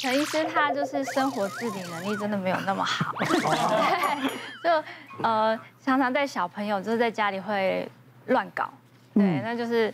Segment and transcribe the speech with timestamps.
[0.00, 4.30] 陈医师他就是生活自理能力真的没有那么好， 对，
[4.62, 4.84] 就
[5.22, 7.86] 呃常常带小朋友就是在家里会
[8.24, 8.70] 乱搞，
[9.12, 9.92] 对，那就是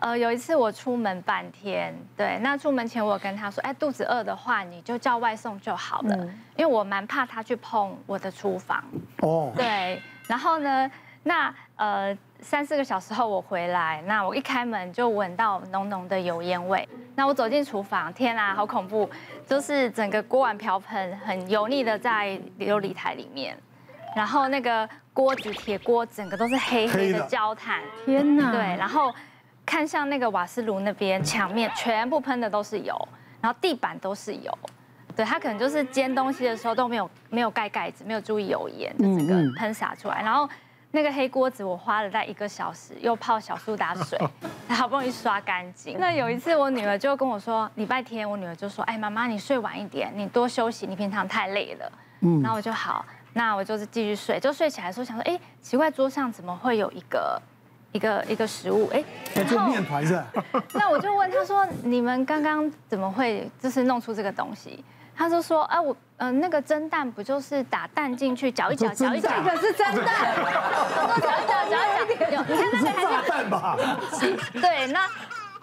[0.00, 6.16] 呃有一次我出门半天，对，那出门前我跟他说，哎，肚子饿的话你就叫外送就好了，
[6.56, 8.82] 因为我蛮怕他去碰我的厨房，
[9.20, 10.90] 哦，对，然后呢，
[11.22, 12.16] 那呃。
[12.40, 16.86] 三四个小时后我回来，那我一开门就闻到浓浓的油烟味。
[17.14, 19.08] 那我走进厨房，天啊，好恐怖！
[19.46, 23.56] 就是整个锅碗瓢盆很油腻的在琉璃台里面，
[24.14, 28.52] 然后那个锅子铁锅整个都是黑黑的焦炭，天哪！
[28.52, 29.10] 对，然后
[29.64, 33.08] 看向那个瓦斯炉那边，墙面全部喷的都是油，
[33.40, 34.58] 然后地板都是油。
[35.16, 40.46] 对，他可能就是煎东西的时候都没有没有盖盖子，没有注意油烟，就整个喷洒出来，然后。
[40.94, 44.16] 那个黑锅子我花了大概一个小时，又泡小苏打水，
[44.70, 45.98] 好不容易刷干净。
[45.98, 51.92] 那有一次我女儿就跟我说，礼拜天我女儿就说，哎，妈妈你睡晚一点，你多休息，你平常太累了。
[52.20, 54.38] 嗯，然后我就好，那我就是继续睡。
[54.38, 57.42] 就睡起来的时候想说，哎，奇怪，桌上怎么会有一个
[57.90, 58.88] 一个一个食物？
[58.92, 59.02] 哎，
[59.44, 60.22] 就面团是？
[60.74, 64.84] 那我就问他说，你们刚刚怎么会就是弄出这个东西？
[65.16, 73.76] 他就说啊，我呃那个蒸蛋不就是打蛋进去搅一搅搅一搅，这个是蒸蛋，我说搅一搅搅一搅，有你看那个还是蛋吧？
[74.60, 75.00] 对，那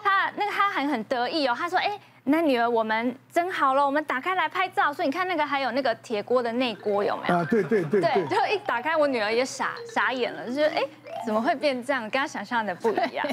[0.02, 1.98] 他那个他还很得意哦，他说哎。
[2.24, 4.92] 那女儿，我们蒸好了，我们打开来拍照。
[4.92, 7.34] 所以你看那个还有那个铁锅的内锅有没有？
[7.34, 10.82] 啊，对对对对，就一打开，我女儿也傻傻眼了，就觉得哎，
[11.26, 12.02] 怎么会变这样？
[12.10, 13.26] 跟他想象的不一样。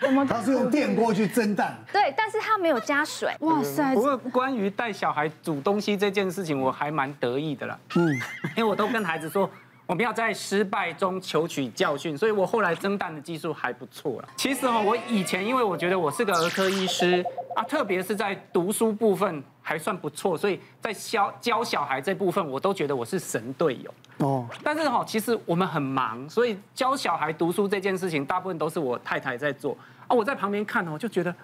[0.00, 0.24] 怎么？
[0.26, 1.76] 他是用电锅去蒸蛋。
[1.92, 3.34] 对，但是他没有加水。
[3.40, 3.94] 哇塞！
[3.94, 7.78] 不过关于带小孩煮东西这件事情，我还蛮得意的啦。
[7.96, 8.12] 嗯，
[8.56, 9.48] 因为我都跟孩子说。
[9.88, 14.28] 我们要在失败中求取教训，所以我后来蒸蛋的技术还不错了。
[14.36, 17.24] 其实哈，我以前因为我觉得我是个儿科医师
[17.56, 24.46] 啊，特别是在读书部分还算不错，所以在教教小孩这部分，我都觉得我是神队友哦。
[24.62, 29.74] 但是哈，其实我们很忙，所以教小孩读书这件事情，大部分都是我太太在做
[30.06, 30.14] 啊。
[30.14, 31.34] 我在旁边看哦，就觉得，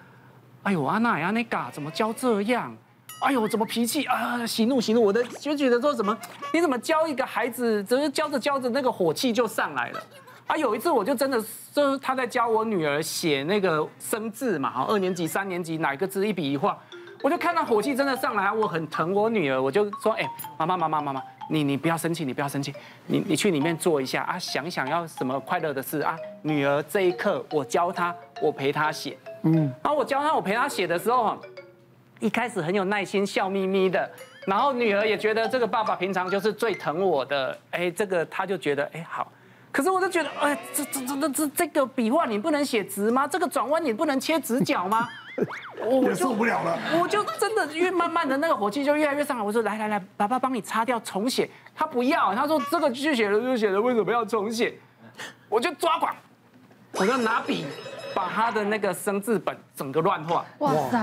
[0.61, 2.77] 哎呦，阿娜呀，那嘎怎么教这样？
[3.21, 4.45] 哎呦，怎么脾气啊？
[4.45, 6.15] 喜怒喜怒，我的就觉得说怎么，
[6.53, 10.03] 你怎么教一个孩子，只是教着教着那个火气就上来了。
[10.47, 11.43] 啊，有一次我就真的，
[11.73, 16.77] 就是他在教我女儿写那个生字嘛，哈，二年级、三年级哪个字一笔一画，
[17.23, 20.29] 我就看到火气真的上来，我很疼我女儿，我就说，哎，
[20.59, 22.71] 妈妈妈妈妈妈，你你不要生气，你不要生气，
[23.07, 31.35] 你你去里面坐一下啊，想想要什么快乐的事啊，女儿这一刻我教她，我陪她写，嗯，然后我教她，我陪她写的时候。
[32.19, 34.09] 一开始很有耐心，笑眯眯的，
[34.45, 39.31] 然后女儿也觉得这个爸爸平常就是最疼我的，哎，这个他就觉得哎好，
[39.71, 43.27] 可是我就觉得哎，这这这这这这个笔画你不能写直吗？
[43.27, 45.07] 这个转弯你不能切直角吗？
[45.83, 54.73] 我就受不了了，我就真的越慢慢的那个火气就越来越上来，我说来来来，爸爸帮你擦掉重写，他不要，他说这个就写了就写了，为什么要重写？
[55.49, 56.15] 我就抓狂，
[56.93, 57.65] 我就拿笔。
[58.15, 60.97] 把他的那个生字本整个乱画，哇塞！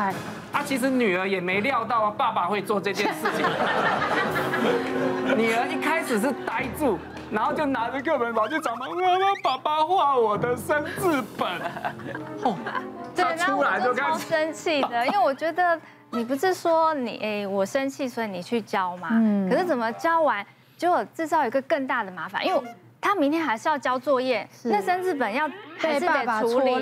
[0.51, 3.45] 啊，其实女儿也没料到啊，爸爸会做这件事情。
[5.37, 6.99] 女儿一开始是呆住，
[7.31, 8.95] 然后就拿着课本跑去找妈妈，
[9.45, 11.47] 爸爸画我的生字本。
[12.45, 12.57] 哦，
[13.15, 15.79] 对，然后我就超生气的， 因为我觉得
[16.11, 19.09] 你不是说你哎，我生气所以你去教吗？
[19.13, 19.51] 嗯。
[19.51, 20.45] 可是怎么教完，
[20.79, 22.63] 结果制造一个更大的麻烦，因为。
[23.03, 26.81] 他明天还是要交作业，那生字本要还是得处理。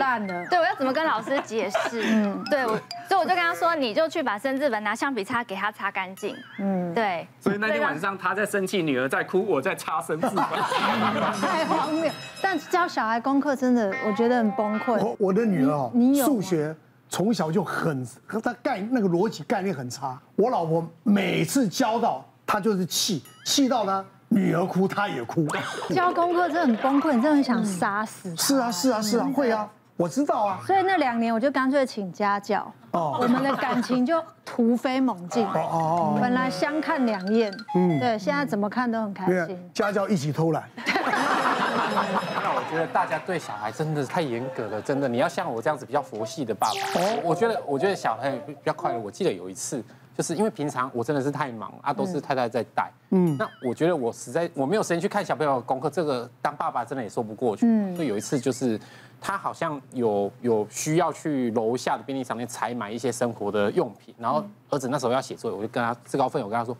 [0.50, 2.02] 对，我要怎么跟老师解释？
[2.04, 2.76] 嗯，对，所
[3.12, 6.36] 以我就跟他说，你就去把生字本拿橡皮擦给他擦干净。
[6.58, 7.26] 嗯，对。
[7.40, 10.36] 所以那天晚上他在生气，女儿在哭，我在擦生字本。
[11.40, 12.12] 太荒谬！
[12.42, 15.02] 但教小孩功课真的，我觉得很崩溃。
[15.02, 16.76] 我我的女儿哦，你有数学
[17.08, 18.06] 从小就很，
[18.44, 20.20] 他概那个逻辑概念很差。
[20.36, 24.04] 我老婆每次教到她就是气，气到呢。
[24.32, 25.44] 女儿哭，他也哭。
[25.92, 28.34] 教功课真的很崩溃，你真的很想杀死。
[28.36, 30.60] 是啊，是啊，是啊，会啊，我知道啊。
[30.64, 35.44] 所以那两年我就干脆请家教，哦，我们的感情就突飞猛进。
[35.48, 36.18] 哦哦。
[36.22, 39.70] 本来相看两厌，嗯，对，现在怎么看都很开心。
[39.74, 40.62] 家教一起偷懒。
[40.76, 47.00] 那我觉得大家对小孩真的是太严格了，真的，你要像我这样子比较佛系的爸爸。
[47.00, 47.18] 哦。
[47.24, 48.98] 我觉得，我觉得小孩比较快乐。
[49.00, 49.84] 我记得有一次。
[50.20, 52.92] 就是因为平常我真的是太忙啊，都是太太在带。
[53.08, 57.64] 嗯，那我觉得我实在我没有时间去看小朋友的功课，这个当爸爸真的也说不过去。
[57.66, 58.78] 嗯，所以有一次就是
[59.18, 66.76] 他好像有有需要去楼下的便利商店采买一些生活的用品，然后儿子那时候要写作业，我就跟他自告奋勇，跟他说，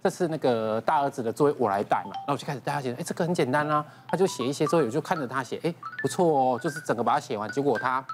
[0.00, 7.50] 这是那个大儿子的作业我来带嘛，然后我就开始带他写，哎，这个很简单啊，他就写一些作业，我就看着他写，哎，不错哦，就是整个把它写完。
[7.50, 8.06] 结果他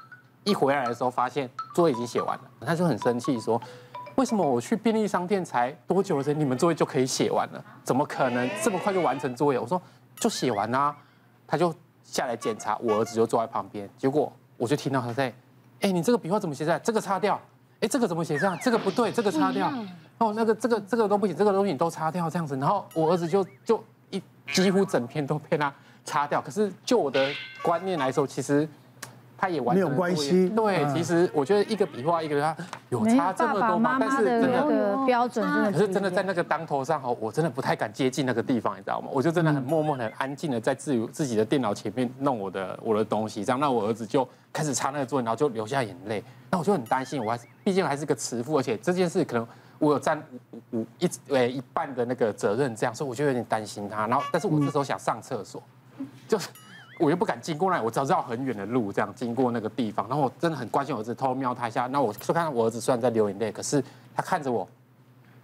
[0.44, 3.61] 一回来的时候发现作业已经写完了，他就很生气说。
[4.21, 7.65] 为什么我去便利商店才多久的时间，你们作业就可以写完了？
[7.83, 9.59] 怎么可能这么快就完成作业？
[9.59, 9.81] 我说
[10.17, 10.95] 就写完啦，
[11.47, 11.75] 他就
[12.05, 15.33] 下来检查，我儿子就坐在旁边，结果我就听到他在，
[15.81, 16.79] 哎，你这个笔画怎么写在？
[16.81, 17.41] 这个擦掉，
[17.81, 18.59] 哎，这个怎么写这样？
[18.61, 19.73] 这个不对，这个擦掉，
[20.19, 24.23] 哦，那个这个这个都不行，这个东西你都擦掉这样子，然后我儿子就就一
[24.53, 25.73] 几乎整篇都被他
[26.05, 26.43] 擦掉。
[26.43, 27.27] 可是就我的
[27.63, 28.69] 观念来说，其实。
[29.41, 30.51] 他也完全没有关系。
[30.51, 32.55] 对，其实我觉得一个笔画一个他
[32.91, 33.97] 有差这么多吗？
[33.99, 35.73] 但是真的标准真的。
[35.73, 39.09] 可是真的在那个当头上哈，我真的不太敢接近那个地方，你知道吗？
[39.11, 43.59] 我就真的很默默、很安静的在自己自己的电脑前面弄我的我的东西，这样。
[43.59, 46.23] 那我儿子就开始擦那个作业，然后就流下眼泪。
[46.51, 49.49] 那我就很担心，我还是毕竟还是个慈父，而且这件事可能
[49.79, 50.23] 我有占
[50.73, 54.07] 五五一呃一半的那个责任，这样，所以我就有点担心他。
[54.07, 55.63] 然后，但是我这时候想上厕所，
[56.29, 56.49] 就是。
[57.00, 61.87] 我又不敢经过那里，我只知道很远的路，这样经过那个地方，然后我真的很关心我儿子，偷偷瞄他一下。
[61.87, 63.82] 那我就看到我儿子虽然在流眼泪，可是
[64.14, 64.69] 他看着我，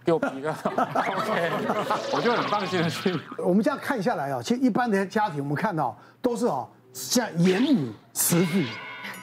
[0.05, 1.51] 给我比个 OK，
[2.13, 3.19] 我就很放心的去。
[3.37, 8.59] 我们这样看下来啊，其实一般的家庭，我们看到都是哦，像严母慈父。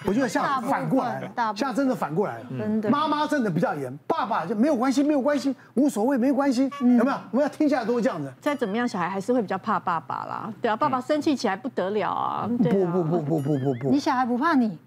[0.06, 2.45] 我觉得像反过来了，像真的反过来了。
[2.59, 7.17] 真的，妈妈真的比较严，爸爸就没有关系，没有关系，无所谓，没有关系，有没有？
[7.31, 8.33] 我们要听下来都是这样子。
[8.41, 10.53] 再怎么样，小孩还是会比较怕爸爸啦。
[10.61, 12.47] 对啊，爸爸生气起来不得了啊。
[12.47, 12.56] 不
[12.87, 14.79] 不不不不不不，你小孩不怕你？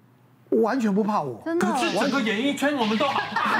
[0.61, 1.41] 完全不怕我。
[1.43, 3.59] 真的，可是整个演艺圈我们都好怕。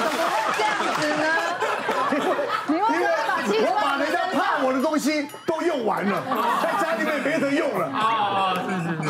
[0.00, 1.26] 怎么会这样子呢？
[2.68, 2.80] 因为
[3.66, 6.22] 我把人家怕我的东西都用完了，
[6.62, 8.53] 在家里面没得用了。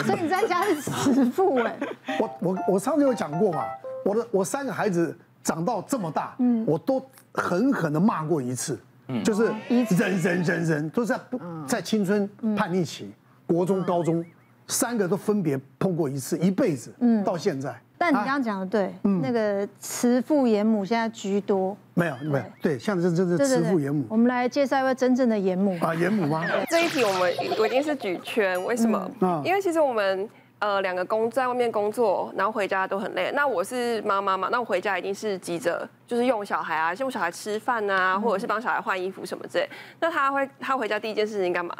[0.04, 1.76] 所以你在家是慈父哎。
[2.20, 3.64] 我我我上次有讲过嘛，
[4.04, 8.78] 我的我三个孩子长到这么大，嗯，我都狠狠的骂过一次，
[9.08, 11.18] 嗯，就是忍忍忍忍，都在
[11.66, 13.10] 在青春叛逆期，
[13.46, 14.24] 国中、高中，
[14.66, 17.78] 三个都分别碰过一次，一辈子，嗯，到现在。
[18.04, 18.92] 但你刚刚讲的对，
[19.22, 21.74] 那个慈父严母现在居多。
[21.94, 24.04] 没有没有，对，像这这是慈父严母。
[24.10, 26.44] 我们来介绍一位真正的严母啊，严母吗？
[26.68, 29.10] 这一题我们我一定是举圈，为什么？
[29.42, 30.28] 因为其实我们
[30.58, 33.32] 呃两个工在外面工作，然后回家都很累。
[33.34, 39.66] 那我是妈妈嘛，那我回家一定是急着就是用小孩啊，用小孩吃饭啊，或者是帮小孩换衣服什么之类。
[39.98, 41.74] 那他会他回家第一件事情干嘛？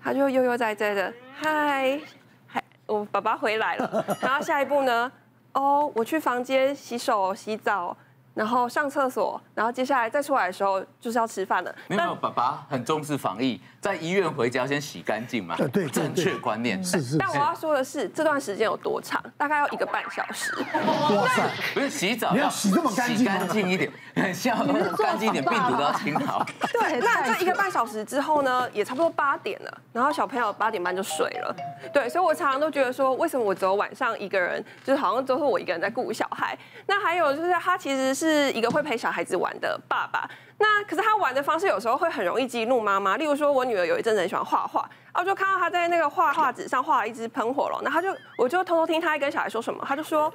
[0.00, 1.98] 他就悠悠哉哉的，嗨，
[2.46, 4.04] 嗨，我爸爸回来了。
[4.20, 5.10] 然后下一步呢？
[5.54, 7.96] 哦，我去房间洗手洗澡。
[8.34, 11.74] 然后上厕所，然后接下来再出来的时候就是要吃饭了。
[11.86, 15.56] 没有，爸爸很重视防疫，在医院回家先洗干净嘛。
[15.72, 16.82] 对，正确观念。
[16.82, 17.16] 是是。
[17.16, 19.22] 但我要说的是，这段时间有多长？
[19.38, 20.52] 大概要一个半小时。
[20.74, 21.48] 哇塞！
[21.74, 24.58] 不是洗澡，你要洗这么干净，洗干净一点，很像
[24.96, 26.44] 干净一点，病毒都要清好。
[26.72, 31.54] 对，那这一个半小时之后呢，也差不多八点了，然后小朋友八点半就睡了。
[31.92, 36.58] 对，所以我常常都觉得说，为什么我只有晚上一个人，就是好像都是我一个人在顾小孩？
[36.88, 38.23] 那还有就是他其实是。
[38.24, 40.26] 是一个会陪小孩子玩的爸爸，
[40.58, 43.18] 那可是他玩的方式有时候会很容易激怒妈妈。
[43.18, 50.32] 例如说，我女儿有一阵子很喜欢画画，然后就看到他在那个画画纸上画了一只喷火龙，那他就我就偷偷听他跟小孩说什么，他就说。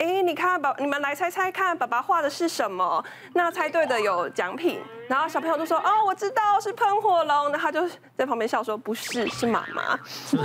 [0.00, 3.04] 哎，你看，爸，你们来猜猜看，爸爸画的是什么？
[3.34, 4.80] 那猜对的有奖品。
[5.08, 7.50] 然后小朋友就说，哦，我知道是喷火龙。
[7.50, 7.82] 那他就
[8.16, 9.98] 在旁边笑说，不是，是妈妈。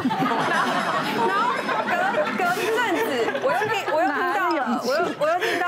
[1.27, 1.53] 然后
[1.87, 1.93] 隔
[2.35, 5.59] 隔一阵子，我又听，我又听到了，我又我又听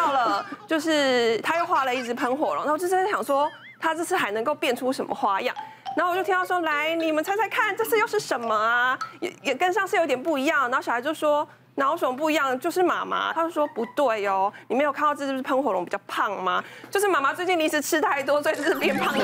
[0.67, 2.57] 就是他又画了一只喷火龙。
[2.57, 5.55] 然后我就在想说，他这次还能够变出什么花样？
[5.95, 8.97] 然后我就听到说，来，你们猜猜看，这次又是什么啊？
[9.19, 10.69] 也也跟上次有点不一样。
[10.69, 11.47] 然后小孩就说。
[11.77, 12.57] 哪有什么不一样？
[12.57, 16.63] 就是妈妈，他就说不对哦，你没有看到这只喷火龙比较胖吗？
[16.89, 19.19] 就是妈妈最近零食吃太多，所以就是变胖了。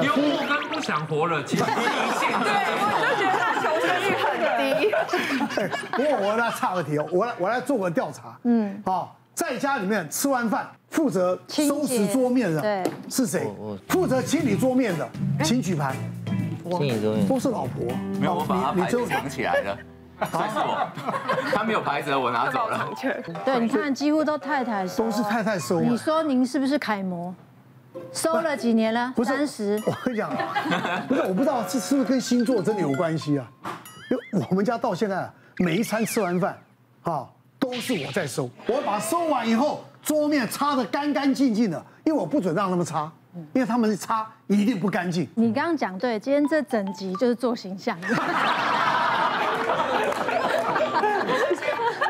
[0.00, 1.74] 幽默跟不想活了，其实是一
[2.18, 2.30] 线。
[2.40, 2.50] 对，
[2.88, 3.33] 我就觉得。
[5.92, 8.38] 不过我来岔个题哦，我来我来做个调查。
[8.44, 13.46] 嗯，好，在家里面吃完饭负责收拾桌面的，对，是谁？
[13.88, 15.08] 负责清理桌面的，
[15.42, 15.94] 请举牌。
[16.64, 17.84] 清理桌面都是老婆。
[18.18, 19.78] 没有，我把他牌子藏起来了。
[20.16, 20.88] 还是我，
[21.52, 22.88] 他没有牌子，我拿走了。
[23.44, 25.80] 对，你看，几乎都太太收，都是太太收。
[25.80, 27.34] 你说您是不是楷模？
[28.12, 29.12] 收了几年了？
[29.24, 29.80] 三十。
[29.84, 30.30] 我跟你讲，
[31.08, 33.50] 不是，我不知道这是不是跟星座真的有关系啊？
[34.10, 36.58] 因为我们家到现在每一餐吃完饭，
[37.02, 37.26] 啊，
[37.58, 38.50] 都是我在收。
[38.66, 43.10] 我把收完以后，桌面擦得干干净净的，因为我不准让他们擦，
[43.52, 45.28] 因为他们擦一定不干净。
[45.34, 47.98] 你刚刚讲对，今天这整集就是做形象。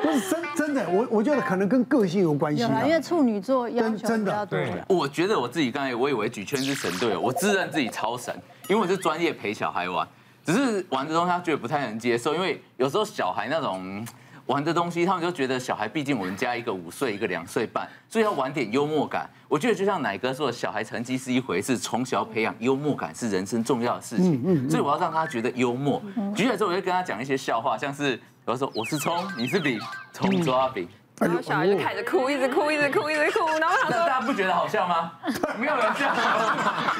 [0.02, 2.62] 不是真真的，我我觉得可能跟个性有关系。
[2.62, 4.58] 因为处女座要求比较多。
[4.88, 8.34] 我觉得我自己刚才我以为举圈是神队友，我自认自己超神，
[8.68, 10.06] 因为我是专业陪小孩玩，
[10.44, 14.06] 只是玩的东西他觉得不太能接受，因为有时候小孩那种。
[14.46, 19.26] 玩的东西，他们就觉得小孩毕竟我们家一个五岁，一个两岁半，所以要玩点幽默感。
[19.48, 24.68] 我觉得就像奶哥说的，小孩成绩是一回事，从小培养幽默感是人生重要的事情。
[24.68, 25.98] 所以我要让他觉得幽默。
[26.36, 29.80] 举起来之后，我就跟他讲一些笑话，像是比如说我是葱，你是饼，
[30.12, 30.86] 葱抓饼。
[31.20, 33.46] 然后小孩就开始哭，一直哭，一直哭，一直哭。
[33.60, 35.12] 然后他说：“大家不觉得好笑吗？
[35.56, 36.12] 没有人笑，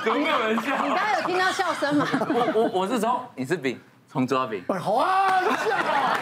[0.04, 0.76] 怎么没有人笑？
[0.82, 2.06] 你刚刚有听到笑声吗？
[2.28, 4.62] 我我我是从，你是饼，从抓饼。
[4.68, 6.18] 哎，好啊，笑啊！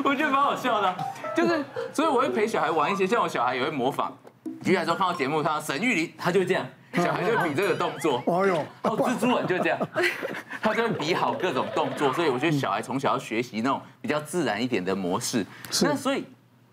[0.02, 0.96] 我觉得蛮好笑的，
[1.36, 4.16] 就是所以我会陪小孩玩一些，像我小孩也会模仿。
[4.62, 6.66] 举来说看到节目，看到沈玉琳，他就这样。”
[7.02, 9.78] 小孩就比这个动作，哦 呦，哦，蜘蛛人就这样，
[10.60, 15.46] 他就会比好各种动作，所以我觉得小孩从小要学习那种比较自然一点的模式。
[15.82, 16.24] 那所以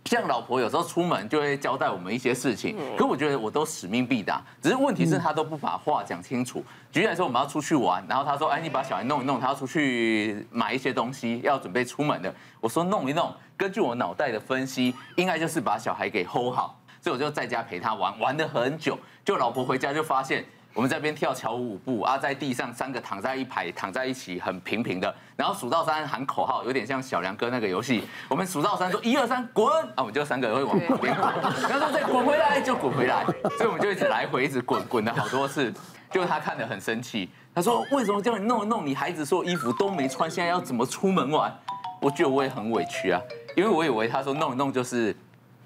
[0.06, 6.64] 像老婆有时候出门就会交代我们一些事情，可我觉得我都使命必达，只是问题是他都不把话讲清楚。
[6.92, 12.34] 举例来说，我们要出去玩，然后他说，哎，你把小孩弄一弄，他要出去买一些东西，要准备出门的。
[12.62, 16.77] 我说弄一弄，根据我脑袋的分析，应该就是把小孩给 hold 好。
[17.08, 19.00] 所以我就在家陪他玩，玩了很久。
[19.24, 25.16] 就老婆回家就发现我们在这边跳桥舞步啊，在地上三个躺在一排，躺在一起很平平的。
[25.38, 28.04] 然后数到三喊口号，有点像小梁哥那个游戏。
[28.28, 31.34] 我们数到三说一二三滚啊，我们就三个人会往旁边滚。
[31.70, 33.24] 然后说再滚回来就滚回来，
[33.58, 35.74] 所以我们就一直来回一直滚，滚了好多次。
[36.12, 38.86] 就他看得很生气，他说为什么叫你弄一弄？
[38.86, 41.58] 你孩子所有衣服都没穿，现在要怎么出门玩？
[42.02, 43.22] 我觉得我也很委屈啊，
[43.56, 45.16] 因为我以为他说弄一弄就是。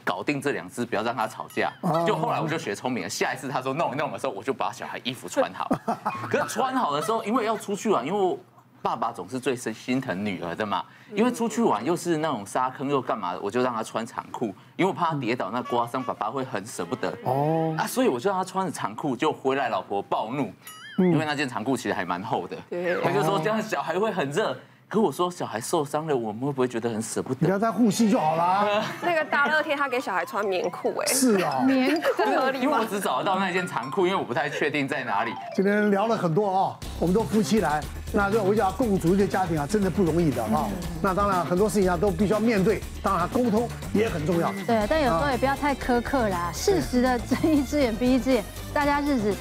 [0.03, 1.71] 搞定这两只，不要让他吵架。
[2.05, 5.69] 就后来我就学聪明了，下一次他说弄一弄的时候，我就把小孩衣服穿好。
[6.29, 8.37] 可是穿好的时候，因为要出去玩，因为
[8.81, 10.83] 爸爸总是最心疼女儿的嘛。
[11.13, 14.45] 因为出去玩又是那种沙坑又干嘛的，我就让他穿长裤，
[14.77, 17.13] 因为我怕他跌倒那刮伤，爸爸会很舍不得。
[17.25, 20.53] 哦啊，所以我就让他穿着长裤，就回来老婆暴怒，
[20.97, 22.55] 因为那件长裤其实还蛮厚的。
[23.03, 24.55] 他就说这样小孩会很热。
[24.91, 27.37] 可我说小孩受伤了，我们会不会觉得很舍不得？
[27.45, 28.83] 你要再护膝就好了。
[29.01, 32.59] 那个大热天，他给小孩穿棉裤，哎，是啊，棉裤合理？
[32.59, 35.31] 因为我只找得到那件长裤，因为我不太确定在哪里。
[35.55, 37.81] 今天聊了很多啊，我们都夫妻来，
[38.11, 40.67] 那就我讲共组一个家庭啊，真的不容易的啊。
[41.01, 44.51] 那当然很多事情啊都必须要面对，当然沟通也很重要。
[44.67, 48.43] 对，但有时候也不要太苛刻啦，适时的睁一只眼闭一只眼，
[48.73, 49.33] 大家日子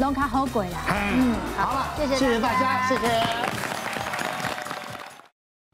[0.00, 0.80] 龙卡好鬼啦。
[0.90, 3.75] 嗯，好了，谢谢谢谢大家，谢谢。